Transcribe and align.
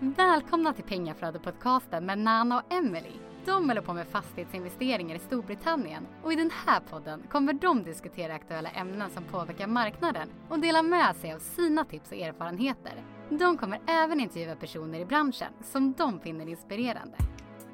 Välkomna 0.00 0.72
till 0.72 0.84
Pengaflödet-podcasten 0.84 2.00
med 2.00 2.18
Nana 2.18 2.58
och 2.58 2.72
Emily. 2.74 3.12
De 3.46 3.68
håller 3.68 3.80
på 3.80 3.92
med 3.92 4.06
fastighetsinvesteringar 4.06 5.16
i 5.16 5.18
Storbritannien 5.18 6.06
och 6.22 6.32
i 6.32 6.36
den 6.36 6.50
här 6.66 6.80
podden 6.90 7.22
kommer 7.30 7.52
de 7.52 7.84
diskutera 7.84 8.34
aktuella 8.34 8.70
ämnen 8.70 9.10
som 9.10 9.24
påverkar 9.24 9.66
marknaden 9.66 10.28
och 10.48 10.58
dela 10.58 10.82
med 10.82 11.16
sig 11.16 11.32
av 11.32 11.38
sina 11.38 11.84
tips 11.84 12.10
och 12.10 12.16
erfarenheter. 12.16 12.92
De 13.30 13.58
kommer 13.58 13.80
även 13.86 14.20
intervjua 14.20 14.56
personer 14.56 15.00
i 15.00 15.04
branschen 15.04 15.52
som 15.64 15.92
de 15.92 16.20
finner 16.20 16.48
inspirerande. 16.48 17.16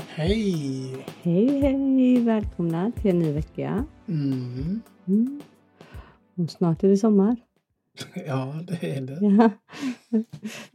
Hej! 0.08 1.06
Hej, 1.22 1.60
hej! 1.60 2.20
Välkomna 2.20 2.92
till 2.92 3.10
en 3.10 3.18
ny 3.18 3.32
vecka. 3.32 3.84
Mm. 4.08 4.80
Mm. 5.06 5.40
Och 6.34 6.50
snart 6.50 6.82
är 6.82 6.88
det 6.88 6.96
sommar. 6.96 7.36
Ja, 8.26 8.54
det 8.62 8.96
är 8.96 9.00
det. 9.00 9.18
Ja. 9.20 9.50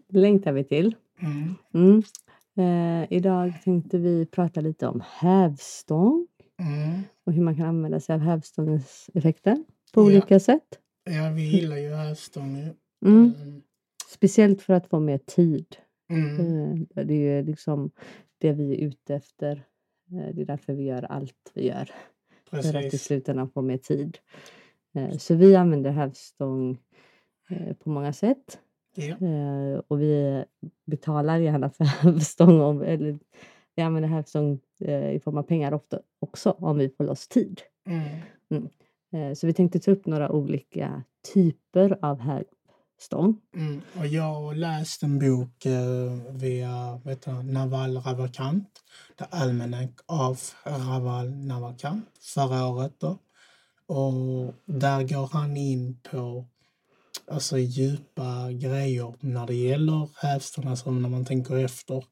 Det 0.07 0.19
längtar 0.19 0.51
vi 0.51 0.63
till. 0.63 0.95
Mm. 1.21 1.55
Mm. 1.73 2.03
Eh, 2.57 3.07
idag 3.13 3.53
tänkte 3.63 3.97
vi 3.97 4.25
prata 4.25 4.61
lite 4.61 4.87
om 4.87 5.01
hävstång 5.05 6.27
Mm. 6.59 7.01
och 7.25 7.33
hur 7.33 7.41
man 7.43 7.55
kan 7.55 7.65
använda 7.65 7.99
sig 7.99 8.13
av 8.15 8.19
hävstångens 8.19 9.09
effekter 9.13 9.63
på 9.93 10.01
Ja. 10.01 10.05
olika 10.05 10.39
sätt. 10.39 10.79
Ja, 11.03 11.29
vi 11.35 11.41
gillar 11.41 11.77
ju 11.77 11.89
hävstång. 11.95 12.57
Mm. 12.57 12.73
Mm. 13.05 13.61
Speciellt 14.09 14.61
för 14.61 14.73
att 14.73 14.87
få 14.87 14.99
mer 14.99 15.17
tid. 15.17 15.65
Mm. 16.09 16.37
Eh, 16.95 17.05
det 17.05 17.13
är 17.13 17.37
ju 17.37 17.43
liksom 17.43 17.91
det 18.37 18.53
vi 18.53 18.73
är 18.73 18.87
ute 18.87 19.15
efter. 19.15 19.51
Eh, 20.11 20.35
det 20.35 20.41
är 20.41 20.45
därför 20.45 20.73
vi 20.73 20.83
gör 20.83 21.03
allt 21.03 21.51
vi 21.53 21.67
gör. 21.67 21.91
För 22.49 22.57
att 22.57 22.65
i 22.65 22.71
Precis. 22.71 23.03
slutändan 23.03 23.49
få 23.49 23.61
mer 23.61 23.77
tid. 23.77 24.17
Eh, 24.95 25.17
Så 25.17 25.35
vi 25.35 25.55
använder 25.55 25.91
hävstång 25.91 26.77
eh, 27.49 27.73
på 27.73 27.89
många 27.89 28.13
sätt. 28.13 28.59
Eh, 29.05 29.81
Och 29.87 30.01
vi 30.01 30.43
betalar 30.85 31.37
gärna 31.37 31.69
för 31.69 31.83
hävstång. 32.03 32.61
Om, 32.61 32.81
eller 32.81 33.19
vi 33.75 33.81
använder 33.83 34.09
hävstång 34.09 34.59
eh, 34.81 35.11
i 35.11 35.19
form 35.19 35.37
av 35.37 35.43
pengar 35.43 35.73
ofta 35.73 35.99
också 36.19 36.51
om 36.51 36.77
vi 36.77 36.89
får 36.89 37.03
loss 37.03 37.27
tid. 37.27 37.61
Mm. 37.87 38.67
Eh, 39.13 39.33
Så 39.33 39.47
vi 39.47 39.53
tänkte 39.53 39.79
ta 39.79 39.91
upp 39.91 40.05
några 40.05 40.31
olika 40.31 41.03
typer 41.33 41.97
av 42.01 42.19
hävstång. 42.19 43.41
Mm. 43.55 43.81
Och 43.99 44.07
jag 44.07 44.33
har 44.33 44.55
läst 44.55 45.03
en 45.03 45.19
bok 45.19 45.65
eh, 45.65 46.11
via 46.31 47.01
vet 47.03 47.21
du, 47.25 47.31
Naval 47.31 47.97
Ravikant, 47.97 48.69
The 49.19 49.25
Almanac 49.29 49.89
of 50.05 50.55
Raval 50.65 51.29
Navakant, 51.29 52.05
förra 52.35 52.67
året. 52.67 52.93
Då. 52.99 53.17
Och 53.95 54.53
där 54.65 55.03
går 55.03 55.29
han 55.33 55.57
in 55.57 55.99
på 56.11 56.45
alltså, 57.31 57.57
djupa 57.57 58.51
grejer 58.51 59.13
när 59.19 59.47
det 59.47 59.55
gäller 59.55 60.09
hävstång, 60.15 60.67
alltså 60.67 60.91
när 60.91 61.09
man 61.09 61.25
tänker 61.25 61.57
efter. 61.57 62.03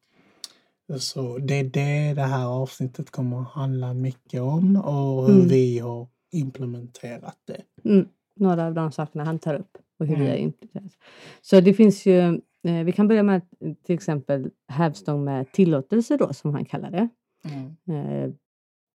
Så 1.00 1.38
det 1.38 1.54
är 1.60 1.64
det 1.64 2.14
det 2.14 2.22
här 2.22 2.46
avsnittet 2.48 3.12
kommer 3.12 3.42
att 3.42 3.48
handla 3.48 3.94
mycket 3.94 4.42
om 4.42 4.76
och 4.76 5.28
hur 5.28 5.36
Mm. 5.36 5.48
vi 5.48 5.80
har 5.80 6.08
implementerat 6.32 7.38
det. 7.48 7.62
Mm. 7.90 8.08
Några 8.40 8.66
av 8.68 8.74
de 8.74 8.92
sakerna 8.92 9.24
han 9.24 9.40
tar 9.40 9.56
upp 9.56 9.78
och 10.00 10.06
hur 10.08 10.16
vi 10.16 10.22
Mm. 10.22 10.32
har 10.32 10.38
implementerat. 10.38 10.98
Så 11.42 11.60
det 11.62 11.74
finns 11.74 12.06
ju, 12.06 12.20
eh, 12.64 12.84
vi 12.86 12.92
kan 12.92 13.08
börja 13.08 13.24
med 13.24 13.42
eh, 13.60 13.74
till 13.86 13.96
exempel 13.96 14.50
hävstång 14.68 15.24
med 15.24 15.52
tillåtelse 15.52 16.18
då 16.18 16.34
som 16.34 16.54
han 16.54 16.66
kallar 16.66 16.92
det. 16.92 17.10
Mm. 17.44 17.76
Eh, 18.24 18.30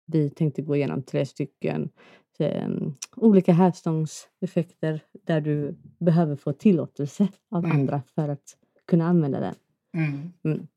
vi 0.05 0.29
tänkte 0.29 0.61
gå 0.61 0.75
igenom 0.75 1.03
tre 1.03 1.25
stycken 1.25 1.89
eh, 2.41 2.69
olika 3.15 3.53
hävstångseffekter 3.53 5.01
där 5.25 5.41
du 5.41 5.75
behöver 5.99 6.35
få 6.35 6.53
tillåtelse 6.53 7.27
av 7.51 7.65
Mm. 7.65 7.77
andra 7.79 8.01
för 8.15 8.29
att 8.29 8.57
kunna 8.87 9.07
använda 9.07 9.39
den. 9.39 9.55
Mm. 10.43 10.67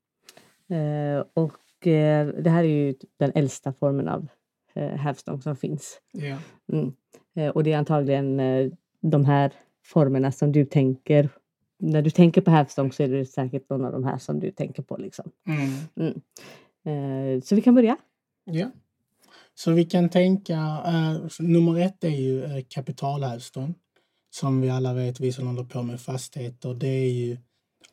Eh, 0.69 1.23
och 1.33 1.87
eh, 1.87 2.27
det 2.27 2.49
här 2.49 2.63
är 2.63 2.67
ju 2.67 2.95
den 3.17 3.31
äldsta 3.35 3.73
formen 3.73 4.07
av 4.07 4.27
eh, 4.73 4.89
hävstång 4.89 5.41
som 5.41 5.55
finns. 5.55 5.99
Ja. 6.11 6.37
Mm. 6.73 6.93
Och 7.53 7.63
det 7.63 7.73
är 7.73 7.77
antagligen 7.77 8.39
eh, 8.39 8.71
de 9.01 9.25
här 9.25 9.51
formerna 9.83 10.31
som 10.31 10.51
du 10.51 10.65
tänker 10.65 11.29
när 11.79 12.01
du 12.01 12.09
tänker 12.09 12.41
på 12.41 12.51
hävstång 12.51 12.91
så 12.91 13.03
är 13.03 13.07
det 13.07 13.25
säkert 13.25 13.69
någon 13.69 13.85
av 13.85 13.91
de 13.91 14.03
här 14.03 14.17
som 14.17 14.39
du 14.39 14.51
tänker 14.51 14.83
på. 14.83 14.97
Liksom. 14.97 15.31
Mm. 15.47 16.21
Eh, 16.83 17.41
så 17.41 17.55
vi 17.55 17.61
kan 17.61 17.75
börja. 17.75 17.97
Ja. 18.45 18.71
Så 19.55 19.71
vi 19.71 19.85
kan 19.85 20.09
tänka, 20.09 20.53
eh, 20.85 21.21
nummer 21.39 21.79
ett 21.79 22.03
är 22.03 22.09
ju 22.09 22.43
eh, 22.43 22.63
kapitalhävstång. 22.69 23.75
Som 24.29 24.61
vi 24.61 24.69
alla 24.69 24.93
vet, 24.93 25.19
vi 25.19 25.31
som 25.31 25.47
håller 25.47 25.63
på 25.63 25.83
med 25.83 26.01
fastigheter, 26.01 26.73
det 26.73 26.87
är 26.87 27.11
ju 27.11 27.37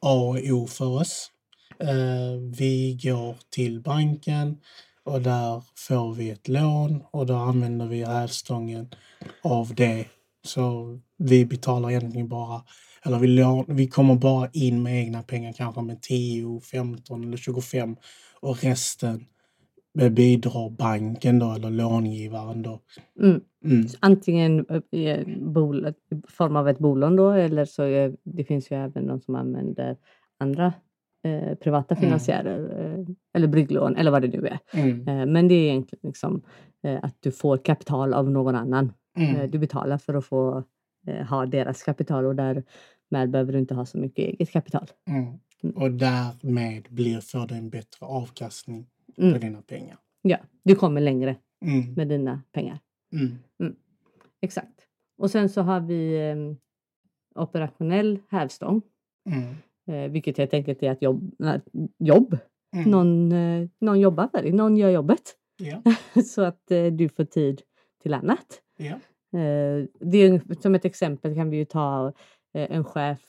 A 0.00 0.15
och 0.15 0.37
O 0.37 0.67
för 0.67 0.87
oss. 0.87 1.31
Eh, 1.78 2.56
vi 2.59 2.99
går 3.03 3.37
till 3.50 3.81
banken 3.81 4.56
och 5.05 5.23
där 5.23 5.62
får 5.77 6.15
vi 6.15 6.31
ett 6.31 6.49
lån 6.49 7.03
och 7.11 7.27
då 7.27 7.34
använder 7.34 7.87
vi 7.87 8.05
hävstången 8.05 8.89
av 9.43 9.75
det. 9.75 10.06
Så 10.44 10.99
vi 11.17 11.47
betalar 11.47 11.91
egentligen 11.91 12.29
bara, 12.29 12.62
eller 13.03 13.19
vi, 13.19 13.27
lån, 13.27 13.65
vi 13.69 13.89
kommer 13.89 14.15
bara 14.15 14.50
in 14.53 14.83
med 14.83 15.00
egna 15.00 15.23
pengar, 15.23 15.53
kanske 15.53 15.83
med 15.83 16.03
10, 16.03 16.61
15 16.61 17.25
eller 17.25 17.37
25 17.37 17.97
och 18.41 18.65
resten 18.65 19.27
bidrar 19.95 20.71
banken 20.71 21.39
då 21.39 21.53
eller 21.53 21.71
långivaren 21.71 22.63
då. 22.63 22.81
Mm. 23.21 23.41
Mm. 23.65 23.87
Antingen 24.01 24.67
eh, 24.69 25.01
i 25.01 25.25
bol- 25.41 25.87
i 26.11 26.23
form 26.29 26.57
av 26.57 26.69
ett 26.69 26.79
bolån 26.79 27.17
då 27.17 27.31
eller 27.31 27.65
så 27.65 27.83
är, 27.83 28.17
det 28.25 28.45
finns 28.45 28.71
ju 28.71 28.77
även 28.77 29.07
de 29.07 29.21
som 29.21 29.35
använder 29.35 29.97
andra 30.39 30.73
eh, 31.25 31.55
privata 31.55 31.95
Mm. 31.95 32.03
finansiärer 32.05 32.85
eh, 32.99 33.05
eller 33.35 33.49
brygglån 33.49 33.97
eller 33.97 34.11
vad 34.11 34.23
det 34.23 34.29
nu 34.29 34.47
är. 34.47 34.59
Mm. 34.73 35.09
Eh, 35.09 35.27
men 35.27 35.49
det 35.49 35.55
är 35.55 35.69
egentligen 35.71 36.01
liksom, 36.09 36.43
eh, 36.85 36.99
att 37.03 37.17
du 37.21 37.33
får 37.33 37.57
kapital 37.57 38.15
av 38.15 38.31
någon 38.31 38.55
annan. 38.55 38.93
Eh, 39.19 39.35
Mm. 39.35 39.51
du 39.51 39.59
betalar 39.59 39.99
för 39.99 40.15
att 40.15 40.25
få 40.25 40.65
eh, 41.07 41.27
ha 41.27 41.47
deras 41.47 41.83
kapital 41.83 42.25
och 42.27 42.35
därmed 42.37 43.31
behöver 43.31 43.53
du 43.53 43.59
inte 43.59 43.75
ha 43.75 43.87
så 43.87 43.99
mycket 43.99 44.25
eget 44.25 44.51
kapital. 44.51 44.87
Mm. 45.09 45.39
Och 45.77 45.91
därmed 45.91 46.87
blir, 46.91 47.21
får 47.21 47.47
du 47.47 47.55
en 47.55 47.71
bättre 47.71 48.07
avkastning 48.07 48.87
Mm. 49.19 49.41
dina 49.41 49.62
pengar. 49.62 49.99
Ja, 50.23 50.39
du 50.62 50.75
kommer 50.75 51.00
längre 51.00 51.37
Mm. 51.65 51.95
med 51.95 52.09
dina 52.09 52.43
pengar. 52.53 52.78
Mm. 53.12 53.77
Exakt. 54.41 54.87
Och 55.19 55.31
sen 55.31 55.49
så 55.49 55.62
har 55.62 55.81
vi 55.81 56.31
eh, 56.31 56.37
operationell 57.43 58.19
hävstång. 58.28 58.83
Mm. 59.31 59.55
Eh, 59.87 60.11
vilket 60.11 60.39
helt 60.39 60.55
enkelt 60.55 60.83
är 60.83 60.91
att 60.91 61.03
jobb, 61.03 61.31
jobb. 61.99 62.39
Mm. 62.77 62.91
Någon, 62.91 63.33
eh, 63.33 63.69
någon 63.81 64.00
jobbar 64.00 64.28
för 64.28 64.43
dig, 64.43 64.53
någon 64.53 64.77
gör 64.77 64.91
jobbet. 64.91 65.23
Ja. 65.56 65.83
så 66.23 66.43
att 66.43 66.71
eh, 66.71 66.87
du 66.87 67.09
får 67.09 67.25
tid 67.25 67.62
till 68.03 68.15
annat. 68.15 68.62
Eh, 69.34 69.87
det 70.00 70.19
är, 70.19 70.61
som 70.62 70.75
ett 70.75 70.84
exempel 70.84 71.34
kan 71.34 71.50
vi 71.50 71.56
ju 71.56 71.65
ta 71.65 72.12
eh, 72.55 72.77
en 72.77 72.84
chef 72.84 73.21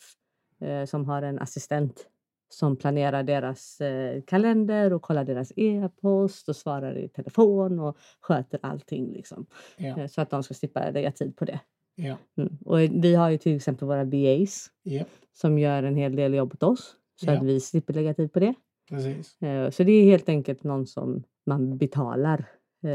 eh, 0.62 0.86
som 0.86 1.06
har 1.06 1.22
en 1.22 1.40
assistent 1.40 2.08
som 2.54 2.76
planerar 2.76 3.24
deras 3.24 3.82
eh, 3.82 4.22
kalender 4.22 4.94
och 4.94 5.02
kollar 5.02 5.24
deras 5.24 5.52
e-post 5.56 6.50
och 6.50 6.56
svarar 6.56 6.98
i 6.98 7.10
telefon 7.10 7.80
och 7.80 7.98
sköter 8.22 8.60
allting. 8.64 9.14
Liksom, 9.14 9.46
Ja. 9.78 10.00
eh, 10.00 10.08
så 10.08 10.22
att 10.22 10.30
de 10.30 10.44
ska 10.44 10.54
slippa 10.54 10.90
lägga 10.90 11.12
tid 11.12 11.36
på 11.38 11.46
det. 11.46 11.60
Ja. 11.96 12.18
Mm. 12.38 12.58
Och 12.66 12.80
vi 12.82 13.16
har 13.16 13.30
ju 13.30 13.38
till 13.38 13.56
exempel 13.56 13.88
våra 13.88 14.06
BAs 14.06 14.68
Ja. 14.84 15.04
som 15.34 15.60
gör 15.60 15.84
en 15.84 15.96
hel 15.96 16.16
del 16.16 16.34
jobb 16.34 16.54
åt 16.54 16.64
oss 16.64 16.96
så 17.16 17.32
att 17.32 17.44
vi 17.44 17.60
slipper 17.60 17.94
lägga 17.94 18.14
tid 18.14 18.34
på 18.34 18.40
det. 18.40 18.54
Precis. 18.90 19.42
Eh, 19.42 19.70
Så 19.70 19.84
det 19.84 19.92
är 19.92 20.04
helt 20.04 20.30
enkelt 20.30 20.64
någon 20.64 20.88
som 20.88 21.24
man 21.46 21.78
betalar 21.78 22.46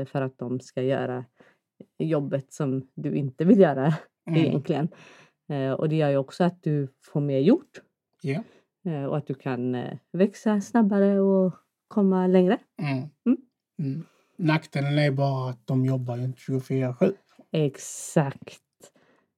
för 0.06 0.22
att 0.22 0.38
de 0.38 0.60
ska 0.60 0.82
göra 0.82 1.25
jobbet 1.98 2.52
som 2.52 2.88
du 2.94 3.14
inte 3.16 3.44
vill 3.44 3.58
göra 3.60 3.94
Mm. 4.26 4.40
egentligen. 4.40 4.88
Och 5.78 5.88
det 5.88 5.96
gör 5.96 6.10
ju 6.10 6.16
också 6.16 6.44
att 6.44 6.62
du 6.62 6.88
får 7.04 7.20
mer 7.20 7.38
gjort 7.38 7.80
och 9.09 9.16
att 9.16 9.27
du 9.27 9.34
kan 9.34 9.75
eh, 9.75 9.99
växa 10.12 10.61
snabbare 10.61 11.21
och 11.21 11.55
komma 11.88 12.26
längre. 12.26 12.58
Mm. 12.82 12.99
Mm. 13.26 13.38
Mm. 13.79 14.05
Nackdelen 14.37 14.99
är 14.99 15.11
bara 15.11 15.50
att 15.50 15.67
de 15.67 15.85
jobbar 15.85 16.17
ju 16.17 16.25
inte 16.25 16.38
24-7. 16.41 17.12
Exakt. 17.52 18.62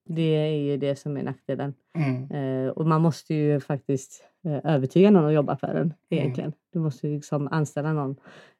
Det 0.05 0.21
är 0.35 0.55
ju 0.55 0.77
det 0.77 0.95
som 0.95 1.17
är 1.17 1.23
nackdelen. 1.23 1.73
Mm. 1.97 2.31
Eh, 2.65 2.69
och 2.69 2.87
man 2.87 3.01
måste 3.01 3.33
ju 3.33 3.59
faktiskt 3.59 4.23
eh, 4.45 4.71
övertyga 4.73 5.11
någon 5.11 5.25
att 5.25 5.33
jobba 5.33 5.57
för 5.57 5.75
en 5.75 5.93
egentligen. 6.09 6.53
Du 6.73 6.79
måste 6.79 7.07
ju 7.07 7.15
liksom 7.15 7.47
anställa 7.51 7.93
någon 7.93 8.15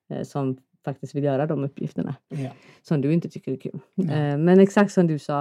eh, 0.09 0.23
som 0.23 0.57
faktiskt 0.85 1.15
vill 1.15 1.23
göra 1.23 1.47
de 1.47 1.63
uppgifterna 1.63 2.15
Ja. 2.29 2.50
som 2.81 3.01
du 3.01 3.13
inte 3.13 3.29
tycker 3.29 3.51
är 3.51 3.57
kul. 3.57 3.79
Eh, 3.97 4.38
men 4.38 4.59
exakt 4.59 4.91
som 4.91 5.07
du 5.07 5.19
sa, 5.19 5.39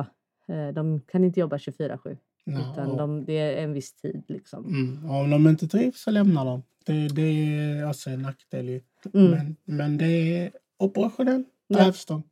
eh, 0.48 0.68
de 0.74 1.00
kan 1.00 1.24
inte 1.24 1.40
jobba 1.40 1.56
24-7 1.58 2.16
Nej, 2.44 2.62
utan 2.72 2.90
och- 2.90 2.96
de, 2.98 3.24
det 3.24 3.38
är 3.38 3.62
en 3.64 3.72
viss 3.72 3.92
tid. 3.92 4.22
Liksom. 4.28 4.64
Mm. 4.66 5.10
Om 5.10 5.30
de 5.30 5.46
inte 5.48 5.68
trivs 5.68 6.00
så 6.00 6.10
lämnar 6.10 6.44
de. 6.44 6.62
Det, 6.84 7.08
det 7.08 7.22
är 7.22 7.84
alltså 7.84 8.10
en 8.10 8.22
nackdel 8.22 8.68
ju. 8.68 8.80
Mm. 9.14 9.30
Men, 9.30 9.56
men 9.64 9.98
det 9.98 10.06
är 10.38 10.50
operationell 10.78 11.44
Ja. 11.66 11.78
hävstång. 11.78 12.22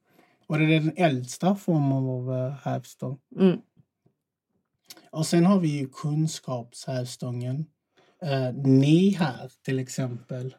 Och 0.47 0.59
det 0.59 0.65
är 0.65 0.81
den 0.81 0.93
äldsta 0.97 1.55
formen 1.55 1.93
av 1.93 2.33
eh, 2.35 2.53
hävstång. 2.63 3.19
Mm. 3.41 3.59
Och 5.11 5.27
sen 5.27 5.47
har 5.47 5.61
vi 5.61 5.69
ju 5.69 5.89
kunskapshävstången. 5.89 7.67
eh, 8.23 8.53
ni 8.55 9.11
här 9.11 9.51
till 9.65 9.79
exempel 9.79 10.55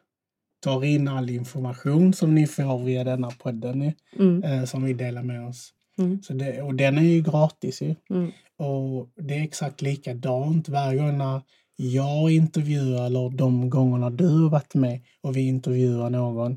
tar 0.60 0.84
in 0.84 1.08
all 1.08 1.30
information 1.30 2.12
som 2.12 2.34
ni 2.34 2.46
får 2.46 2.84
via 2.84 3.04
denna 3.04 3.30
podden 3.30 3.92
Mm. 4.18 4.42
eh, 4.44 4.64
som 4.64 4.84
vi 4.84 4.92
delar 4.92 5.22
med 5.22 5.46
oss. 5.48 5.74
Mm. 6.00 6.22
Så 6.22 6.32
det, 6.32 6.62
och 6.62 6.74
den 6.74 6.98
är 6.98 7.02
ju 7.02 7.22
gratis 7.22 7.82
ju. 7.82 7.94
Mm. 8.10 8.30
Och 8.56 9.08
det 9.16 9.34
är 9.34 9.42
exakt 9.42 9.82
likadant 9.82 10.68
varje 10.68 10.98
gång 10.98 11.18
när 11.18 11.40
jag 11.76 12.30
intervjuar 12.30 13.06
eller 13.06 13.30
de 13.30 13.70
gångerna 13.70 14.10
du 14.10 14.28
har 14.28 14.50
varit 14.50 14.74
med 14.74 15.00
och 15.20 15.36
vi 15.36 15.46
intervjuar 15.48 16.10
någon. 16.10 16.52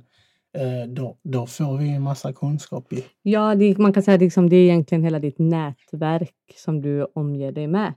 Eh, 0.58 0.90
då, 0.90 1.18
då 1.24 1.46
får 1.46 1.78
vi 1.78 1.90
en 1.90 2.02
massa 2.02 2.34
kunskap 2.34 2.94
ju. 2.94 3.02
Ja, 3.22 3.56
det, 3.56 3.78
man 3.78 3.94
kan 3.94 4.04
säga 4.04 4.16
att 4.16 4.22
liksom, 4.22 4.50
det 4.50 4.56
är 4.56 4.64
egentligen 4.64 5.04
hela 5.04 5.20
ditt 5.20 5.40
nätverk 5.40 6.34
som 6.56 6.82
du 6.82 7.08
omger 7.14 7.52
dig 7.52 7.68
med. 7.68 7.94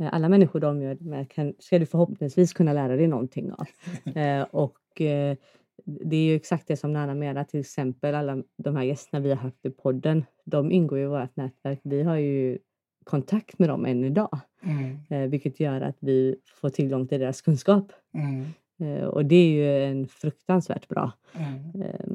Eh, 0.00 0.08
Alla 0.12 0.28
människor 0.28 0.60
du 0.60 0.66
omger 0.66 0.94
dig 0.94 1.06
med 1.06 1.30
kan, 1.30 1.54
ska 1.58 1.78
du 1.78 1.86
förhoppningsvis 1.86 2.52
kunna 2.52 2.72
lära 2.72 2.96
dig 2.96 3.06
någonting 3.06 3.52
av. 3.52 3.66
Eh, 4.16 4.42
och 4.42 5.00
eh, 5.00 5.36
det 5.84 6.16
är 6.16 6.24
ju 6.24 6.34
exakt 6.34 6.68
det 6.68 6.76
som 6.76 6.92
Nana 6.92 7.14
menar, 7.14 7.44
till 7.44 7.60
exempel 7.60 8.14
alla 8.14 8.42
de 8.56 8.76
här 8.76 8.82
gästerna 8.84 9.20
vi 9.22 9.28
har 9.28 9.36
haft 9.36 9.66
i 9.66 9.70
podden. 9.70 10.24
De 10.44 10.72
ingår 10.72 10.98
i 10.98 11.06
vårt 11.06 11.36
nätverk. 11.36 11.80
Vi 11.82 12.02
har 12.02 12.16
ju 12.16 12.58
kontakt 13.04 13.58
med 13.58 13.68
dem 13.68 13.84
än 13.86 14.04
idag, 14.04 14.38
Mm, 14.62 14.98
eh, 15.10 15.30
vilket 15.30 15.60
gör 15.60 15.80
att 15.80 15.96
vi 16.00 16.36
får 16.60 16.68
tillgång 16.70 17.08
till 17.08 17.20
deras 17.20 17.40
kunskap. 17.42 17.92
mm, 18.14 18.44
Eh, 18.82 19.04
och 19.04 19.24
det 19.24 19.36
är 19.36 19.48
ju 19.50 19.84
en 19.84 20.08
fruktansvärt 20.08 20.88
bra 20.88 21.12
mm. 21.34 21.82
eh, 21.82 22.06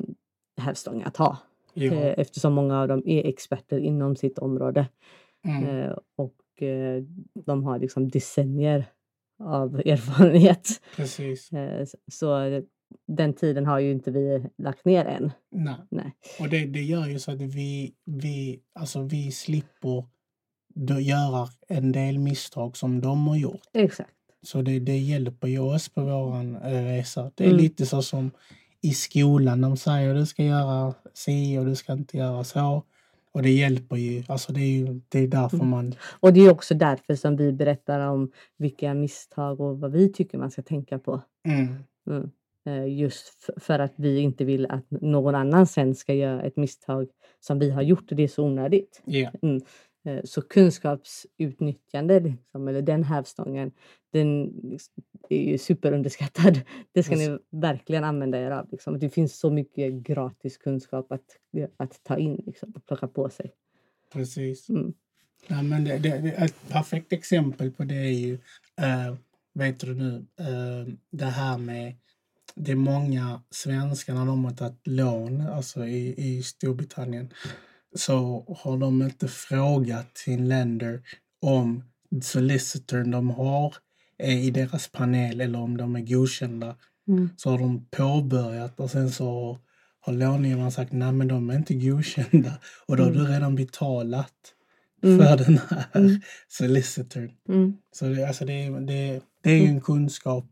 hävstång 0.64 1.04
att 1.04 1.18
ha. 1.18 1.38
Ja, 1.74 1.94
Eh, 1.94 2.14
eftersom 2.18 2.54
många 2.54 2.82
av 2.82 2.88
dem 2.88 3.04
är 3.06 3.26
experter 3.28 3.78
inom 3.80 4.16
sitt 4.16 4.40
område. 4.40 4.88
mm, 5.46 5.94
och 6.16 6.36
de 7.46 7.64
har 7.64 7.80
liksom 7.80 8.10
decennier 8.10 8.86
av 9.40 9.76
erfarenhet. 9.86 10.82
precis. 10.96 11.50
Så 12.12 12.62
den 13.08 13.34
tiden 13.34 13.66
har 13.66 13.80
ju 13.80 13.92
inte 13.92 14.12
vi 14.12 14.46
lagt 14.58 14.86
ner 14.86 15.06
än. 15.06 15.32
Nej. 15.52 15.76
Nej. 15.90 16.16
Och 16.40 16.50
det, 16.50 16.66
det 16.66 16.82
gör 16.84 17.08
ju 17.08 17.20
så 17.20 17.32
att 17.32 17.42
vi, 17.42 17.94
vi, 18.06 18.60
alltså 18.74 19.02
vi 19.02 19.32
slipper 19.32 20.06
då 20.76 21.00
göra 21.00 21.48
en 21.68 21.92
del 21.92 22.20
misstag 22.20 22.78
som 22.78 23.02
de 23.02 23.28
har 23.28 23.36
gjort. 23.38 23.62
Exakt. 23.74 24.12
Så 24.42 24.62
det, 24.62 24.80
det 24.80 24.98
hjälper 24.98 25.48
ju 25.48 25.60
oss 25.60 25.90
på 25.90 26.02
våran 26.02 26.56
eh, 26.56 26.84
resa. 26.86 27.32
Det 27.36 27.44
är 27.44 27.48
Mm. 27.48 27.62
lite 27.62 27.86
så 27.86 28.02
som 28.02 28.32
i 28.82 28.94
skolan. 28.94 29.62
De 29.62 29.78
säger 29.78 30.16
du 30.16 30.26
ska 30.26 30.44
göra 30.44 30.94
si 31.14 31.58
och 31.58 31.66
du 31.66 31.76
ska 31.76 31.94
inte 31.94 32.18
göra 32.18 32.44
så. 32.44 32.84
Och 33.32 33.44
det 33.44 33.50
hjälper 33.52 33.96
ju. 33.96 34.24
Alltså 34.28 34.54
det 34.54 34.62
är 34.62 34.70
ju 34.78 35.02
det 35.10 35.20
är 35.20 35.28
därför 35.28 35.58
Mm. 35.58 35.70
man... 35.70 35.94
Och 36.20 36.34
det 36.34 36.40
är 36.40 36.52
också 36.52 36.74
därför 36.76 37.16
som 37.16 37.36
vi 37.36 37.54
berättar 37.54 38.00
om 38.00 38.32
vilka 38.58 38.94
misstag 38.94 39.62
och 39.62 39.80
vad 39.80 39.92
vi 39.92 40.12
tycker 40.14 40.38
man 40.38 40.52
ska 40.52 40.62
tänka 40.62 41.00
på. 41.00 41.22
Mm, 41.48 41.76
Mm. 42.08 42.32
Just 42.88 43.34
f- 43.50 43.64
för 43.64 43.80
att 43.80 43.94
vi 43.96 44.20
inte 44.20 44.46
vill 44.46 44.66
att 44.66 44.86
någon 44.90 45.36
annan 45.36 45.68
sen 45.68 45.96
ska 45.96 46.14
göra 46.14 46.44
ett 46.44 46.58
misstag 46.58 47.08
som 47.40 47.60
vi 47.60 47.70
har 47.70 47.82
gjort 47.82 48.12
och 48.12 48.18
det 48.18 48.24
är 48.24 48.28
så 48.28 48.44
onödigt. 48.46 49.02
ja, 49.06 49.32
Eh, 50.08 50.22
Så 50.24 50.42
kunskapsutnyttjande, 50.42 52.20
liksom, 52.20 52.68
eller 52.68 52.82
den 52.82 53.04
hävstången, 53.04 53.72
den 54.14 54.44
liksom, 54.64 54.94
är 55.30 55.42
ju 55.52 55.58
superunderskattad. 55.58 56.62
Det 56.92 57.04
ska 57.04 57.16
ni 57.16 57.38
verkligen 57.52 58.04
använda 58.04 58.40
er 58.40 58.52
av. 58.52 58.68
Liksom. 58.72 59.00
Det 59.00 59.10
finns 59.10 59.40
så 59.40 59.50
mycket 59.50 59.94
gratis 59.94 60.58
kunskap 60.58 61.12
att, 61.12 61.26
att 61.78 62.04
ta 62.04 62.18
in 62.18 62.44
liksom, 62.46 62.72
och 62.76 62.86
plocka 62.86 63.08
på 63.08 63.30
sig. 63.30 63.52
precis. 64.14 64.70
Mm. 64.70 64.94
Ja, 65.48 65.62
men 65.62 65.84
det, 65.84 65.98
det, 65.98 66.10
det, 66.20 66.32
ett 66.32 66.70
perfekt 66.70 67.14
exempel 67.14 67.72
på 67.72 67.84
det 67.84 67.96
är 67.96 68.12
ju, 68.12 68.34
eh, 68.82 69.16
vet 69.54 69.80
du 69.80 69.94
nu, 69.96 70.26
eh, 70.40 70.94
det 71.10 71.26
här 71.26 71.58
med 71.58 71.94
det 72.56 72.72
är 72.72 72.76
många 72.76 73.42
svenskar 73.52 74.14
när 74.14 74.26
de 74.26 74.46
har 74.46 74.52
tagit 74.52 74.88
lån, 74.88 75.42
alltså 75.42 75.86
i, 75.86 76.16
i 76.18 76.44
Storbritannien, 76.44 77.30
så 77.96 78.46
har 78.60 78.78
de 78.78 79.02
inte 79.02 79.28
frågat 79.28 80.18
sin 80.18 80.48
länder 80.48 81.02
om 81.42 81.84
solicitorn 82.24 83.12
de 83.12 83.30
har 83.30 83.76
är 84.18 84.38
i 84.38 84.52
deras 84.52 84.88
panel 84.88 85.42
eller 85.42 85.60
om 85.60 85.78
de 85.78 85.96
är 85.96 86.02
godkända. 86.02 86.76
Mm. 87.08 87.30
Så 87.38 87.50
har 87.50 87.60
de 87.60 87.86
påbörjat 87.86 88.80
och 88.80 88.92
sen 88.92 89.12
så 89.12 89.60
har 90.00 90.14
långivaren 90.14 90.72
sagt 90.72 90.92
nej 90.92 91.12
men 91.12 91.28
de 91.28 91.50
är 91.50 91.56
inte 91.56 91.74
godkända 91.74 92.54
och 92.88 92.98
då 92.98 93.04
har 93.04 93.12
Mm. 93.12 93.24
du 93.24 93.32
redan 93.32 93.56
betalat 93.56 94.34
Mm. 95.04 95.18
för 95.20 95.38
den 95.38 95.58
här 95.70 95.86
Mm. 95.96 96.22
solicitorn. 96.48 97.32
Mm. 97.50 97.78
Så 97.92 98.06
det, 98.06 98.28
alltså 98.28 98.46
det, 98.46 98.54
är- 98.54 98.80
det, 98.82 99.22
det 99.42 99.50
är 99.50 99.58
ju 99.58 99.68
en 99.68 99.82
kunskap 99.82 100.46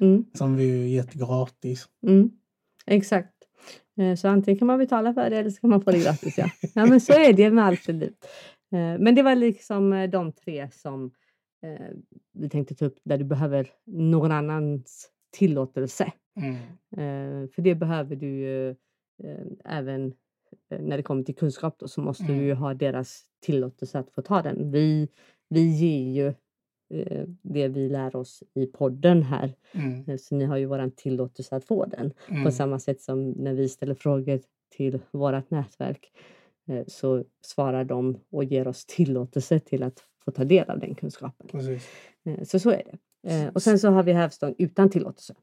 Mm. 0.00 0.24
som 0.34 0.56
vi 0.56 0.88
gett 0.88 1.12
gratis. 1.14 1.88
Mm. 2.06 2.30
Exakt. 2.86 3.32
Eh, 4.00 4.14
Så 4.16 4.28
antingen 4.28 4.58
kan 4.58 4.66
man 4.66 4.78
betala 4.78 5.14
för 5.14 5.30
det 5.30 5.36
eller 5.38 5.50
så 5.50 5.60
kan 5.60 5.70
man 5.70 5.80
få 5.82 5.90
det 5.90 5.98
gratis. 6.04 6.38
Ja, 6.38 6.50
ja 6.74 6.86
men 6.86 7.00
så 7.00 7.12
är 7.12 7.32
det 7.32 7.50
med 7.50 7.64
allt 7.64 7.88
i 7.88 7.92
livet. 7.92 8.24
Eh, 8.72 8.98
Men 8.98 9.14
det 9.14 9.22
var 9.22 9.34
liksom 9.34 9.92
eh, 9.92 10.10
de 10.10 10.32
tre 10.32 10.68
som 10.72 11.10
vi 12.32 12.48
tänkte 12.48 12.74
ta 12.74 12.84
upp 12.84 12.98
där 13.04 13.18
du 13.18 13.24
behöver 13.24 13.70
någon 13.86 14.32
annans 14.32 15.08
tillåtelse. 15.36 16.12
Mm. 16.40 16.56
För 17.48 17.62
det 17.62 17.74
behöver 17.74 18.16
du 18.16 18.26
ju 18.26 18.74
även 19.64 20.12
när 20.80 20.96
det 20.96 21.02
kommer 21.02 21.22
till 21.22 21.34
kunskap 21.36 21.78
då, 21.78 21.88
så 21.88 22.00
måste 22.00 22.24
du 22.24 22.34
ju 22.44 22.54
ha 22.54 22.74
deras 22.74 23.22
tillåtelse 23.40 23.98
att 23.98 24.10
få 24.10 24.22
ta 24.22 24.42
den. 24.42 24.70
Vi, 24.70 25.08
vi 25.48 25.60
ger 25.60 26.12
ju 26.24 26.26
eh, 27.00 27.24
det 27.42 27.68
vi 27.68 27.88
lär 27.88 28.16
oss 28.16 28.42
i 28.54 28.66
podden 28.66 29.22
här. 29.22 29.54
Mm. 29.72 30.04
Eh, 30.10 30.16
Så 30.16 30.34
ni 30.34 30.44
har 30.44 30.56
ju 30.56 30.66
våran 30.66 30.90
tillåtelse 30.90 31.56
att 31.56 31.64
få 31.64 31.84
den. 31.86 32.12
Mm. 32.28 32.44
På 32.44 32.50
samma 32.50 32.78
sätt 32.78 33.00
som 33.00 33.30
när 33.30 33.54
vi 33.54 33.68
ställer 33.68 33.94
frågor 33.94 34.40
till 34.76 35.00
vårt 35.10 35.50
nätverk 35.50 36.12
eh, 36.68 36.84
så 36.86 37.24
svarar 37.40 37.84
de 37.84 38.18
och 38.30 38.44
ger 38.44 38.68
oss 38.68 38.86
tillåtelse 38.86 39.58
till 39.60 39.82
att 39.82 40.04
få 40.24 40.30
ta 40.30 40.44
del 40.44 40.70
av 40.70 40.78
den 40.78 40.94
kunskapen. 40.94 41.46
Eh, 42.24 42.42
Så 42.42 42.58
så 42.58 42.70
är 42.70 42.82
det. 42.84 42.98
Eh, 43.32 43.48
Och 43.54 43.62
sen 43.62 43.78
så 43.78 43.88
har 43.90 44.02
vi 44.02 44.12
hävstång 44.12 44.54
utan 44.58 44.90
tillåtelse. 44.90 45.34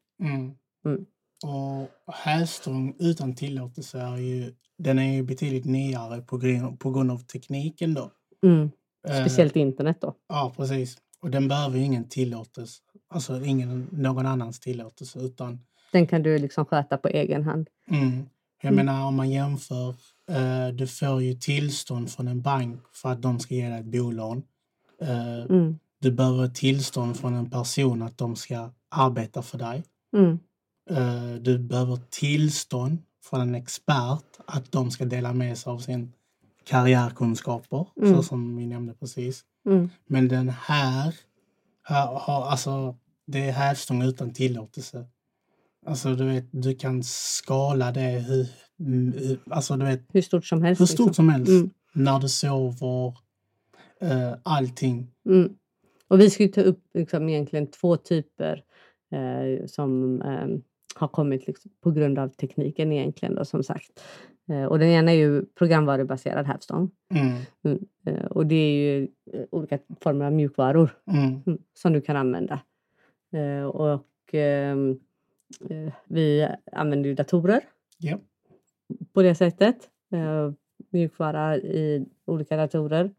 Mm. 0.85 1.05
Och 1.43 2.13
hävstång 2.13 2.95
utan 2.99 3.35
tillåtelse 3.35 3.99
är 3.99 4.17
ju, 4.17 4.53
den 4.77 4.99
är 4.99 5.13
ju 5.13 5.23
betydligt 5.23 5.65
nyare 5.65 6.21
på 6.21 6.37
grund, 6.37 6.79
på 6.79 6.91
grund 6.91 7.11
av 7.11 7.17
tekniken 7.17 7.93
då. 7.93 8.11
Mm. 8.45 8.71
Eh, 9.07 9.19
Speciellt 9.21 9.55
internet 9.55 9.97
då. 10.01 10.15
Ja, 10.29 10.53
precis. 10.57 10.97
Och 11.21 11.29
den 11.31 11.47
behöver 11.47 11.77
ju 11.77 11.83
ingen 11.83 12.09
tillåtelse, 12.09 12.81
alltså 13.09 13.43
ingen, 13.45 13.87
någon 13.91 14.25
annans 14.25 14.59
tillåtelse 14.59 15.19
utan 15.19 15.59
Den 15.91 16.07
kan 16.07 16.23
du 16.23 16.37
liksom 16.39 16.65
sköta 16.65 16.97
på 16.97 17.07
egen 17.07 17.43
hand. 17.43 17.67
Mm. 17.89 18.25
Jag 18.61 18.73
Mm. 18.73 18.85
menar 18.85 19.05
om 19.07 19.15
man 19.15 19.29
jämför, 19.29 19.89
eh, 20.29 20.67
du 20.73 20.87
får 20.87 21.21
ju 21.21 21.33
tillstånd 21.33 22.11
från 22.11 22.27
en 22.27 22.41
bank 22.41 22.79
för 22.93 23.09
att 23.09 23.21
de 23.21 23.39
ska 23.39 23.55
ge 23.55 23.69
dig 23.69 23.79
ett 23.79 23.85
bolån. 23.85 24.43
Eh, 25.01 25.43
Mm. 25.49 25.79
Du 25.99 26.11
behöver 26.11 26.47
tillstånd 26.47 27.17
från 27.17 27.33
en 27.33 27.49
person 27.49 28.01
att 28.01 28.17
de 28.17 28.35
ska 28.35 28.69
arbeta 28.89 29.41
för 29.41 29.57
dig. 29.57 29.83
Mm. 30.17 30.39
Eh, 30.89 31.33
du 31.41 31.57
behöver 31.59 31.99
tillstånd 32.09 32.97
från 33.23 33.41
en 33.41 33.55
expert 33.55 34.23
att 34.45 34.71
de 34.71 34.91
ska 34.91 35.05
dela 35.05 35.33
med 35.33 35.57
sig 35.57 35.71
av 35.71 35.79
sin 35.79 36.13
karriärkunskaper, 36.63 37.87
Mm. 38.01 38.15
så 38.15 38.23
som 38.23 38.55
vi 38.57 38.65
nämnde 38.67 38.93
precis. 38.93 39.41
Mm. 39.65 39.89
Men 40.05 40.27
den 40.27 40.49
här, 40.49 41.15
har, 41.81 42.45
alltså, 42.45 42.97
det 43.25 43.47
är 43.47 43.51
hävstång 43.51 44.01
utan 44.03 44.33
tillåtelse. 44.33 45.05
Alltså 45.85 46.15
du 46.15 46.25
vet, 46.25 46.45
du 46.51 46.75
kan 46.75 47.03
skala 47.03 47.91
det 47.91 48.01
hur, 48.27 48.47
mm, 48.79 49.37
alltså 49.49 49.77
du 49.77 49.85
vet, 49.85 50.01
Hur 50.13 50.21
stort 50.21 50.45
som 50.45 50.63
helst. 50.63 50.81
hur 50.81 50.85
stort 50.85 51.07
liksom. 51.07 51.13
som 51.13 51.29
helst. 51.29 51.49
Mm. 51.49 51.69
När 51.93 52.19
du 52.19 52.29
sover, 52.29 53.17
eh, 54.01 54.33
allting. 54.43 55.07
Mm. 55.25 55.53
Och 56.07 56.19
vi 56.19 56.29
ju 56.45 56.51
ta 56.51 56.61
upp 56.61 56.81
liksom 56.93 57.29
egentligen 57.29 57.67
två 57.67 57.97
typer 57.97 58.63
eh, 59.11 59.65
som 59.67 60.21
eh, 60.21 60.47
har 60.95 61.07
kommit 61.07 61.47
liksom, 61.47 61.71
på 61.81 61.91
grund 61.91 62.19
av 62.19 62.27
tekniken 62.29 62.91
egentligen 62.91 63.35
då, 63.35 63.45
som 63.45 63.63
sagt. 63.63 64.03
Eh, 64.49 64.65
och 64.65 64.79
den 64.79 64.89
ena 64.89 65.11
är 65.11 65.15
ju 65.15 65.45
programvarubaserad 65.45 66.45
hävstång. 66.45 66.91
Mm, 67.13 67.37
Mm. 67.63 67.85
Eh, 68.05 68.25
och 68.25 68.45
det 68.45 68.55
är 68.55 68.71
ju 68.73 69.07
eh, 69.33 69.45
olika 69.51 69.79
former 70.01 70.25
av 70.25 70.33
mjukvaror 70.33 70.89
mm, 71.07 71.41
mm, 71.45 71.59
som 71.73 71.93
du 71.93 72.01
kan 72.01 72.15
använda. 72.15 72.59
Och 73.73 74.33
ehm, 74.33 74.99
eh, 75.69 75.93
vi 76.07 76.47
använder 76.71 77.09
ju 77.09 77.15
datorer 77.15 77.61
ja, 77.97 78.17
på 79.13 79.21
det 79.21 79.35
sättet. 79.35 79.89
Mjukvara 80.89 81.57
i 81.57 82.05
olika 82.25 82.57
datorer. 82.57 83.11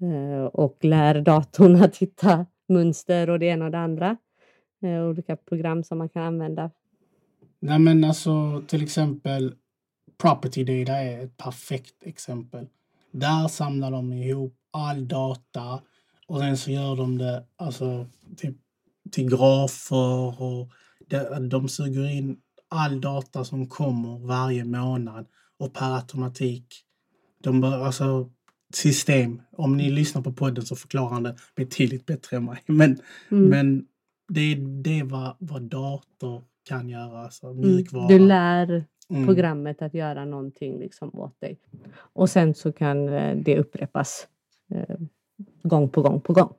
mm, 0.00 0.46
och 0.46 0.84
lär 0.84 1.20
datorn 1.20 1.76
att 1.76 1.96
hitta 1.96 2.46
mönster 2.68 3.30
och 3.30 3.38
det 3.38 3.46
ena 3.46 3.64
och 3.64 3.70
det 3.70 3.78
andra. 3.78 4.16
Olika 5.08 5.36
program 5.36 5.84
som 5.84 5.98
man 5.98 6.08
kan 6.08 6.22
använda. 6.22 6.70
Nej 7.62 7.78
men 7.78 8.04
alltså 8.04 8.62
till 8.66 8.82
exempel 8.82 9.54
Property 10.22 10.64
Data 10.64 10.92
är 10.98 11.24
ett 11.24 11.36
perfekt 11.36 11.94
exempel. 12.02 12.66
Där 13.12 13.48
samlar 13.48 13.90
de 13.90 14.12
ihop 14.12 14.54
all 14.70 15.08
data 15.08 15.82
och 16.26 16.38
sen 16.38 16.56
så 16.56 16.70
gör 16.70 16.96
de 16.96 17.18
det 17.18 17.44
alltså 17.56 18.06
typ 18.36 18.56
till 19.10 19.28
grafer 19.30 20.42
och 20.42 20.68
de, 21.08 21.48
de 21.48 21.68
suger 21.68 22.10
in 22.10 22.36
all 22.68 23.00
data 23.00 23.44
som 23.44 23.66
kommer 23.68 24.18
varje 24.18 24.64
månad 24.64 25.26
och 25.58 25.72
per 25.74 25.94
automatik. 25.94 26.66
De 27.42 27.60
bör, 27.60 27.84
alltså 27.86 28.30
system. 28.74 29.42
Om 29.52 29.76
ni 29.76 29.90
lyssnar 29.90 30.22
på 30.22 30.32
podden 30.32 30.66
så 30.66 30.76
förklarar 30.76 31.08
han 31.10 31.22
det 31.22 31.36
betydligt 31.56 32.06
bättre 32.06 32.36
än 32.36 32.44
mig. 32.44 32.62
Men, 32.66 33.00
Mm. 33.30 33.48
men 33.48 33.86
det, 34.28 34.54
det 34.54 34.98
är 34.98 35.04
vad, 35.04 35.36
vad 35.38 35.62
dator 35.62 36.42
kan 36.62 36.88
göra, 36.88 37.18
alltså 37.18 37.46
Mm. 37.46 37.58
mjukvara. 37.60 38.08
Du 38.08 38.18
lär 38.18 38.84
Mm. 39.10 39.26
programmet 39.26 39.82
att 39.82 39.94
göra 39.94 40.24
någonting 40.24 40.78
liksom 40.78 41.14
åt 41.14 41.40
dig. 41.40 41.58
Och 41.96 42.30
sen 42.30 42.54
så 42.54 42.72
kan 42.72 43.08
eh, 43.08 43.36
det 43.36 43.58
upprepas 43.58 44.28
eh, 44.74 44.96
gång 45.62 45.88
på 45.88 46.02
gång 46.02 46.20
på 46.20 46.32
gång. 46.32 46.54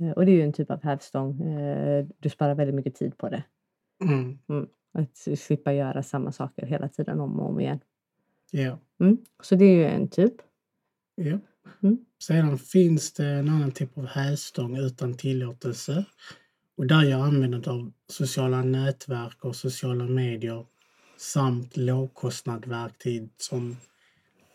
Eh, 0.00 0.10
och 0.10 0.26
det 0.26 0.32
är 0.32 0.36
ju 0.36 0.42
en 0.42 0.52
typ 0.52 0.70
av 0.70 0.82
hävstång. 0.82 1.42
Eh, 1.42 2.06
du 2.18 2.28
sparar 2.28 2.54
väldigt 2.54 2.74
mycket 2.74 2.94
tid 2.94 3.18
på 3.18 3.28
det. 3.28 3.42
Mm. 4.04 4.38
Att 4.92 5.38
slippa 5.38 5.72
göra 5.72 6.02
samma 6.02 6.32
saker 6.32 6.66
hela 6.66 6.88
tiden 6.88 7.20
om 7.20 7.40
och 7.40 7.48
om 7.48 7.60
igen. 7.60 7.80
Ja. 8.50 8.78
Mm. 9.00 9.18
Så 9.42 9.54
det 9.54 9.64
är 9.64 9.74
ju 9.74 9.84
en 9.86 10.08
typ. 10.08 10.34
Ja. 11.14 11.38
Mm. 11.82 11.98
Sedan 12.22 12.58
finns 12.58 13.12
det 13.12 13.26
en 13.26 13.48
annan 13.48 13.70
typ 13.72 13.98
av 13.98 14.06
hävstång 14.06 14.76
utan 14.76 15.14
tillåtelse. 15.14 16.04
Och 16.76 16.86
där 16.86 17.02
jag 17.02 17.20
använder 17.20 17.68
av 17.68 17.92
sociala 18.08 18.62
nätverk 18.62 19.44
och 19.44 19.56
sociala 19.56 20.04
medier 20.04 20.64
samt 21.16 21.76
lågkostnadsverktyg 21.76 23.28
som 23.36 23.76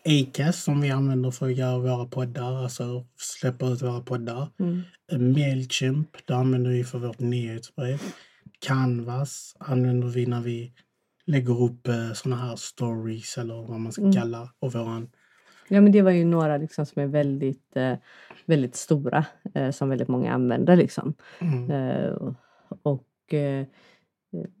Acast 0.04 0.62
som 0.64 0.80
vi 0.80 0.90
använder 0.90 1.30
för 1.30 1.46
att 1.46 1.56
göra 1.56 1.78
våra 1.78 2.06
poddar, 2.06 2.62
alltså 2.62 3.06
släppa 3.16 3.66
ut 3.66 3.82
våra 3.82 4.00
poddar. 4.00 4.48
Mm. 4.58 4.82
Mailchimp, 5.32 6.08
det 6.26 6.34
använder 6.34 6.70
vi 6.70 6.84
för 6.84 6.98
vårt 6.98 7.18
nyhetsbrev. 7.18 8.02
Canvas 8.58 9.56
använder 9.58 10.08
vi 10.08 10.26
när 10.26 10.40
vi 10.40 10.72
lägger 11.26 11.62
upp 11.62 11.88
eh, 11.88 12.12
såna 12.12 12.36
här 12.36 12.56
stories 12.56 13.38
eller 13.38 13.54
vad 13.54 13.80
man 13.80 13.92
ska 13.92 14.02
Mm. 14.02 14.12
kalla 14.12 14.52
och 14.58 14.72
våran 14.72 15.08
Ja 15.68 15.80
men 15.80 15.92
det 15.92 16.02
var 16.02 16.10
ju 16.10 16.24
några 16.24 16.56
liksom 16.56 16.86
som 16.86 17.02
är 17.02 17.06
väldigt, 17.06 17.76
eh, 17.76 17.94
väldigt 18.46 18.76
stora 18.76 19.24
eh, 19.54 19.70
som 19.70 19.88
väldigt 19.88 20.08
många 20.08 20.32
använder 20.32 20.76
liksom. 20.76 21.14
mm, 21.40 21.70
Eh, 21.70 22.12
och 22.82 23.34
eh, 23.34 23.66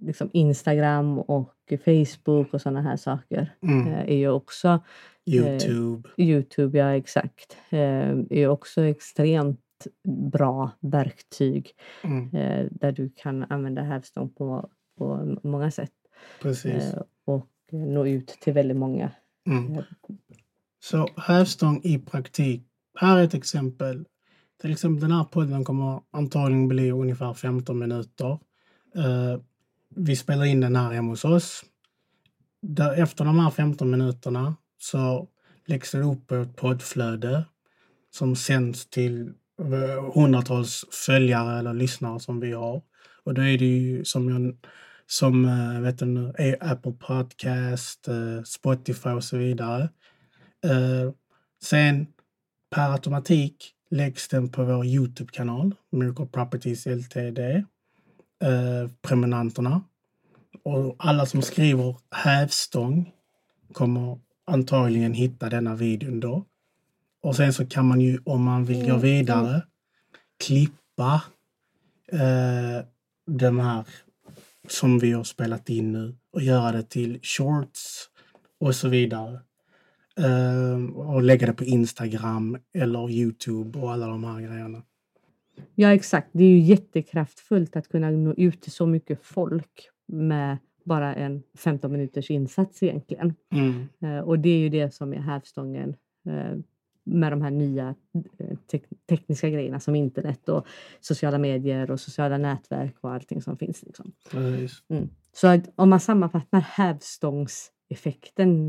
liksom 0.00 0.30
Instagram 0.32 1.18
och 1.18 1.54
Facebook 1.84 2.54
och 2.54 2.60
sådana 2.60 2.82
här 2.82 2.96
saker 2.96 3.54
mm, 3.62 3.86
eh, 3.86 4.00
är 4.00 4.16
ju 4.16 4.28
också 4.28 4.80
Youtube. 5.26 6.08
Youtube, 6.16 6.78
ja 6.78 6.96
exakt, 6.96 7.56
eh, 7.70 8.10
är 8.10 8.36
ju 8.36 8.48
också 8.48 8.82
extremt 8.82 9.60
bra 10.32 10.70
verktyg 10.80 11.70
Mm, 12.04 12.34
eh, 12.34 12.66
där 12.70 12.92
du 12.92 13.10
kan 13.16 13.44
använda 13.48 13.82
hävstång 13.82 14.28
på, 14.28 14.68
på 14.98 15.36
många 15.42 15.70
sätt 15.70 15.92
precis. 16.42 16.94
eh, 16.94 17.02
och 17.24 17.48
nå 17.70 18.06
ut 18.06 18.26
till 18.28 18.52
väldigt 18.52 18.76
många. 18.76 19.10
Mm. 19.46 19.82
Så 20.82 21.08
hävstång 21.16 21.80
i 21.84 21.98
praktik. 21.98 22.62
Här 23.00 23.18
är 23.18 23.24
ett 23.24 23.34
exempel. 23.34 24.04
Till 24.60 24.72
exempel 24.72 25.00
den 25.00 25.12
här 25.12 25.24
podden 25.24 25.64
kommer 25.64 26.00
antagligen 26.10 26.68
bli 26.68 26.90
ungefär 26.90 27.34
15 27.34 27.78
minuter. 27.78 28.38
Uh, 28.96 29.40
vi 29.96 30.16
spelar 30.16 30.44
in 30.44 30.60
den 30.60 30.76
här 30.76 30.92
hemma 30.92 31.10
hos 31.10 31.24
oss. 31.24 31.64
Där, 32.62 33.02
efter 33.02 33.24
de 33.24 33.38
här 33.38 33.50
15 33.50 33.90
minuterna 33.90 34.56
så 34.78 35.28
läggs 35.66 35.92
det 35.92 36.00
upp 36.00 36.26
på 36.26 36.34
ett 36.34 36.56
poddflöde 36.56 37.44
som 38.10 38.36
sänds 38.36 38.90
till 38.90 39.28
eh, 39.60 40.14
hundratals 40.14 40.84
följare 41.06 41.58
eller 41.58 41.74
lyssnare 41.74 42.20
som 42.20 42.40
vi 42.40 42.52
har. 42.52 42.82
Och 43.24 43.34
då 43.34 43.42
är 43.42 43.58
det 43.58 43.64
ju 43.64 44.04
som, 44.04 44.28
jag, 44.28 44.56
som 45.06 45.44
eh, 45.44 45.80
vet 45.80 45.98
du, 45.98 46.32
Apple 46.60 46.92
Podcast, 46.92 48.08
Spotify 48.44 49.10
och 49.10 49.24
så 49.24 49.36
vidare. 49.36 49.88
Eh, 50.64 51.12
sen 51.62 52.06
per 52.70 52.92
automatik 52.92 53.74
läggs 53.90 54.28
den 54.28 54.48
på 54.48 54.64
vår 54.64 54.86
Youtube-kanal, 54.86 55.74
Miracle 55.90 56.26
Properties 56.26 56.86
Ltd. 56.86 57.38
Eh, 58.42 58.90
prenumeranterna. 59.02 59.82
Och 60.62 60.96
alla 60.98 61.26
som 61.26 61.42
skriver 61.42 61.96
hävstång 62.10 63.12
kommer 63.72 64.18
antagligen 64.44 65.14
hitta 65.14 65.48
denna 65.48 65.74
videon 65.74 66.20
då. 66.20 66.44
Och 67.22 67.36
sen 67.36 67.52
så 67.52 67.66
kan 67.66 67.86
man 67.86 68.00
ju, 68.00 68.18
om 68.24 68.42
man 68.42 68.64
vill 68.64 68.90
gå 68.90 68.96
vidare, 68.96 69.62
klippa 70.44 71.22
eh, 72.12 72.86
de 73.26 73.58
här 73.58 73.86
som 74.68 74.98
vi 74.98 75.12
har 75.12 75.24
spelat 75.24 75.68
in 75.68 75.92
nu 75.92 76.14
och 76.30 76.42
göra 76.42 76.72
det 76.72 76.82
till 76.82 77.20
shorts 77.22 78.08
och 78.58 78.74
så 78.74 78.88
vidare. 78.88 79.40
Eh, 80.16 80.96
och 80.96 81.22
lägga 81.22 81.46
det 81.46 81.52
på 81.52 81.64
Instagram 81.64 82.58
eller 82.74 83.10
Youtube 83.10 83.78
och 83.78 83.92
alla 83.92 84.06
de 84.06 84.24
här 84.24 84.40
grejerna. 84.40 84.82
Ja 85.74 85.94
exakt, 85.94 86.28
det 86.32 86.44
är 86.44 86.48
ju 86.48 86.58
jättekraftfullt 86.58 87.76
att 87.76 87.88
kunna 87.88 88.10
nå 88.10 88.34
ut 88.34 88.62
till 88.62 88.72
så 88.72 88.86
mycket 88.86 89.18
folk 89.22 89.88
med 90.06 90.58
bara 90.84 91.14
en 91.14 91.42
15 91.58 91.92
minuters 91.92 92.30
insats 92.30 92.82
egentligen. 92.82 93.34
Mm. 93.52 93.88
Eh, 94.00 94.18
och 94.20 94.38
det 94.38 94.48
är 94.48 94.58
ju 94.58 94.68
det 94.68 94.94
som 94.94 95.12
är 95.12 95.20
hävstången 95.20 95.96
eh, 96.26 96.58
med 97.04 97.32
de 97.32 97.42
här 97.42 97.50
nya 97.50 97.94
eh, 98.38 98.56
tek 98.66 98.84
tekniska 99.08 99.50
grejerna 99.50 99.80
som 99.80 99.94
internet 99.94 100.48
och 100.48 100.66
sociala 101.00 101.38
medier 101.38 101.90
och 101.90 102.00
sociala 102.00 102.38
nätverk 102.38 102.94
och 103.00 103.12
allting 103.12 103.42
som 103.42 103.56
finns. 103.56 103.82
Liksom. 103.82 104.12
Mm. 104.32 105.08
Så 105.32 105.60
om 105.76 105.90
man 105.90 106.00
sammanfattar 106.00 106.60
hävstångseffekten, 106.60 107.78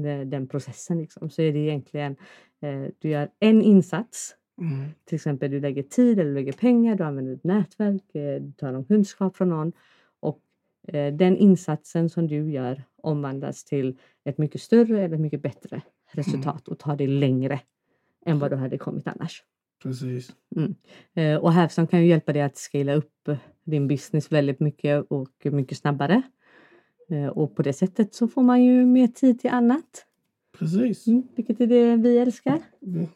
eh, 0.05 0.27
den 0.27 0.47
processen, 0.47 0.97
liksom, 0.97 1.29
så 1.29 1.41
är 1.41 1.53
det 1.53 1.59
egentligen 1.59 2.15
eh, 2.61 2.85
du 2.99 3.09
gör 3.09 3.29
en 3.39 3.61
insats 3.61 4.35
Mm. 4.61 4.89
till 5.05 5.15
exempel 5.15 5.51
du 5.51 5.59
lägger 5.59 5.83
tid 5.83 6.19
eller 6.19 6.29
du 6.29 6.35
lägger 6.35 6.53
pengar, 6.53 6.95
du 6.95 7.03
använder 7.03 7.33
ett 7.33 7.43
nätverk, 7.43 8.15
eh, 8.15 8.41
du 8.41 8.51
tar 8.51 8.71
någon 8.71 8.85
kunskap 8.85 9.37
från 9.37 9.49
någon 9.49 9.71
och 10.19 10.41
eh, 10.87 11.13
den 11.13 11.37
insatsen 11.37 12.09
som 12.09 12.27
du 12.27 12.51
gör 12.51 12.83
omvandlas 12.95 13.63
till 13.63 13.97
ett 14.23 14.37
mycket 14.37 14.61
större 14.61 15.01
eller 15.03 15.15
ett 15.15 15.21
mycket 15.21 15.41
bättre 15.41 15.81
resultat 16.11 16.67
och 16.67 16.79
tar 16.79 16.95
det 16.95 17.07
längre 17.07 17.59
än 18.25 18.39
vad 18.39 18.51
du 18.51 18.55
hade 18.55 18.77
kommit 18.77 19.07
annars. 19.07 19.43
Precis. 19.83 20.35
Eh, 21.13 21.37
Och 21.37 21.53
Hävstång 21.53 21.87
kan 21.87 22.01
ju 22.01 22.07
hjälpa 22.07 22.33
dig 22.33 22.41
att 22.41 22.57
scala 22.57 22.93
upp 22.93 23.29
din 23.63 23.87
business 23.87 24.31
väldigt 24.31 24.59
mycket 24.59 25.05
och 25.09 25.31
mycket 25.43 25.77
snabbare. 25.77 26.21
Eh, 27.09 27.27
Och 27.27 27.55
på 27.55 27.61
det 27.61 27.73
sättet 27.73 28.15
så 28.15 28.27
får 28.27 28.41
man 28.43 28.63
ju 28.63 28.85
mer 28.85 29.07
tid 29.07 29.39
till 29.39 29.49
annat, 29.49 30.05
Precis. 30.59 31.07
mm, 31.07 31.23
vilket 31.35 31.61
är 31.61 31.67
det 31.67 31.95
vi 31.95 32.17
älskar. 32.17 32.59
Mm. 32.85 33.07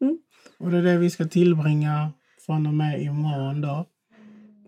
Mm. 0.00 0.18
Och 0.58 0.70
det 0.70 0.78
är 0.78 0.82
det 0.82 0.98
vi 0.98 1.10
ska 1.10 1.24
tillbringa 1.24 2.10
från 2.46 2.66
och 2.66 2.74
med 2.74 3.02
imorgon 3.02 3.60
då. 3.60 3.86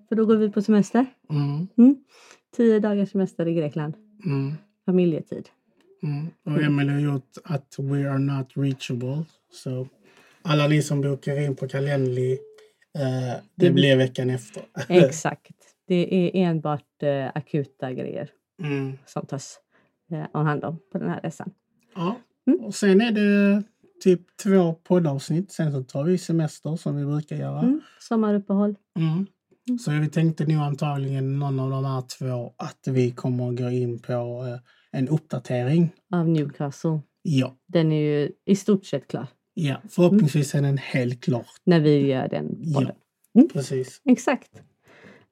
För 0.08 0.16
då 0.16 0.26
går 0.26 0.36
vi 0.36 0.50
på 0.50 0.62
semester. 0.62 1.06
Mm. 1.30 1.96
Tio 2.56 2.78
dagars 2.80 3.10
semester 3.10 3.48
i 3.48 3.54
Grekland. 3.54 3.94
Mm. 4.24 4.52
Familjetid. 4.86 5.48
Mm. 6.02 6.26
Och 6.44 6.62
Emily 6.62 6.92
har 6.92 7.00
gjort 7.00 7.32
att 7.44 7.76
we 7.78 8.10
are 8.10 8.18
not 8.18 8.46
reachable. 8.56 9.24
Så 9.52 9.88
alla 10.42 10.68
ni 10.68 10.82
som 10.82 11.00
bokar 11.00 11.40
in 11.40 11.56
på 11.56 11.68
Calendly, 11.68 12.32
eh, 12.32 12.38
det 13.54 13.66
Det- 13.66 13.70
blir 13.70 13.96
veckan 13.96 14.30
efter. 14.30 14.62
Exakt. 14.88 15.50
Det 15.86 16.14
är 16.14 16.30
enbart 16.48 17.02
eh, 17.02 17.30
akuta 17.34 17.92
grejer 17.92 18.30
Mm. 18.62 18.92
som 19.06 19.26
tas 19.26 19.58
eh, 20.12 20.26
om 20.32 20.46
hand 20.46 20.64
om 20.64 20.78
på 20.92 20.98
den 20.98 21.08
här 21.10 21.20
resan. 21.20 21.50
Ja. 21.94 22.16
Mm. 22.46 22.60
Och 22.64 22.74
sen 22.74 23.00
är 23.00 23.12
det 23.12 23.62
typ 24.04 24.20
två 24.42 24.74
poddavsnitt. 24.74 25.52
Sen 25.52 25.72
så 25.72 25.82
tar 25.82 26.04
vi 26.04 26.18
semester 26.18 26.76
som 26.76 26.96
vi 26.96 27.04
brukar 27.04 27.36
göra. 27.36 27.58
Mm. 27.60 27.80
Sommaruppehåll. 28.00 28.76
Mm. 28.98 29.26
Så 29.78 29.90
vi 29.90 30.08
tänkte 30.08 30.46
nog 30.46 30.56
antagligen 30.62 31.38
någon 31.38 31.60
av 31.60 31.70
de 31.70 31.84
här 31.84 32.02
två 32.18 32.54
att 32.56 32.88
vi 32.88 33.10
kommer 33.10 33.48
att 33.50 33.56
gå 33.56 33.70
in 33.70 33.98
på 33.98 34.12
eh, 34.12 34.98
en 35.00 35.08
uppdatering. 35.08 35.92
av 36.12 36.28
Newcastle. 36.28 37.00
Ja, 37.22 37.56
Den 37.66 37.92
är 37.92 38.00
ju 38.00 38.32
i 38.44 38.56
stort 38.56 38.84
sett 38.86 39.08
klar 39.08 39.26
ja. 39.54 39.76
förhoppningsvis 39.90 40.54
är 40.54 40.62
den 40.62 40.78
helt 40.78 41.24
klar. 41.24 41.46
när 41.64 41.80
vi 41.80 42.06
gör 42.06 42.28
den 42.28 42.56
Ja. 42.60 42.78
podden. 42.80 43.48
Precis. 43.52 44.00
Exakt. 44.04 44.50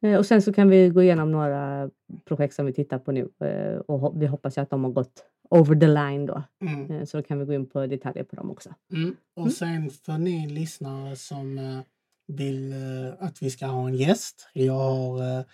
Eh, 0.03 0.19
Och 0.19 0.27
sen 0.27 0.43
så 0.43 0.53
kan 0.53 0.69
vi 0.69 0.89
gå 0.89 1.03
igenom 1.03 1.33
några 1.33 1.91
projekt 2.25 2.55
som 2.55 2.67
vi 2.67 2.73
tittar 2.73 2.99
på 2.99 3.13
nu 3.13 3.29
eh, 3.45 3.77
och 3.77 4.23
vi 4.23 4.27
hoppas 4.27 4.59
att 4.59 4.71
de 4.71 4.85
har 4.85 4.91
gått 4.91 5.25
over 5.51 5.75
the 5.81 5.87
line 5.87 6.27
då. 6.27 6.43
Mm. 6.61 6.91
Eh, 6.91 7.05
Så 7.05 7.17
då 7.17 7.23
kan 7.23 7.39
vi 7.39 7.45
gå 7.45 7.53
in 7.53 7.69
på 7.69 7.87
detaljer 7.87 8.25
på 8.25 8.37
dem 8.37 8.51
också. 8.51 8.75
Mm. 8.93 9.17
Och 9.37 9.53
sen 9.53 9.91
för 9.91 10.19
ni 10.19 10.47
lyssnare 10.49 11.17
som 11.17 11.83
vill 12.27 12.75
att 13.19 13.43
vi 13.43 13.51
ska 13.51 13.67
ha 13.67 13.89
en 13.89 13.95
gäst. 13.95 14.49
Jag 14.53 14.73
har 14.73 15.45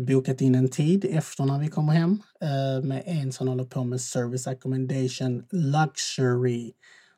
bokat 0.00 0.40
in 0.40 0.54
en 0.54 0.68
tid 0.68 1.06
efter 1.10 1.44
när 1.44 1.58
vi 1.58 1.68
kommer 1.68 1.92
hem 1.92 2.22
med 2.82 3.02
en 3.06 3.32
som 3.32 3.48
håller 3.48 3.64
på 3.64 3.84
med 3.84 4.00
service 4.00 4.46
accommodation 4.46 5.44
luxury. 5.50 6.72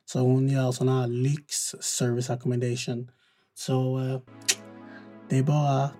Så 0.05 0.21
hon 0.21 0.49
gör 0.49 0.73
sån 0.73 0.89
här 0.89 1.07
lyx 1.07 1.55
service 1.81 2.31
accommodation. 2.31 3.11
Så 3.55 4.01
det 5.29 5.39
är 5.39 5.43
bara 5.43 5.91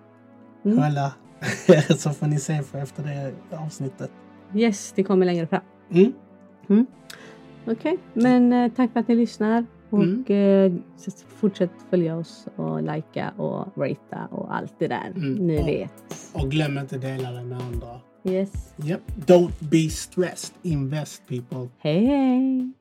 Mm. 0.65 0.77
Kolla. 0.83 1.13
så 1.99 2.11
får 2.11 2.27
ni 2.27 2.39
se 2.41 2.63
för 2.63 2.79
efter 2.79 3.03
det 3.03 3.33
avsnittet. 3.57 4.11
Yes, 4.55 4.93
det 4.97 5.03
kommer 5.03 5.27
längre 5.27 5.47
fram. 5.47 5.61
Mm. 6.69 6.87
Okej, 7.67 7.99
men 8.15 8.53
eh, 8.53 8.73
tack 8.73 8.93
för 8.93 9.01
att 9.01 9.09
ni 9.09 9.15
lyssnar. 9.15 9.67
Och 9.91 10.03
Mm. 10.03 10.25
eh, 10.75 10.81
fortsätt 11.29 11.71
följa 11.91 12.17
oss 12.17 12.47
och 12.57 12.83
likea 12.83 13.31
och 13.37 13.69
ratea 13.79 14.29
och 14.31 14.55
allt 14.57 14.73
det 14.79 14.89
där. 14.89 15.13
Mm. 15.17 15.35
Ni 15.35 15.63
Och- 15.63 15.67
vet. 15.69 15.93
Och 16.33 16.51
glöm 16.51 16.79
inte 16.79 16.99
dela 16.99 17.31
det 17.31 17.45
med 17.45 17.59
andra. 17.63 18.01
Yes. 18.25 18.75
Yep. 18.85 19.01
Don't 19.27 19.53
be 19.71 19.91
stressed. 19.91 20.55
Invest 20.63 21.23
people. 21.29 21.69
Hej 21.79 22.05
hej! 22.07 22.73